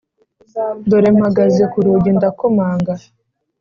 Dore 0.89 1.09
mpagaze 1.17 1.63
ku 1.71 1.77
rugi 1.85 2.11
ndakomanga. 2.17 2.93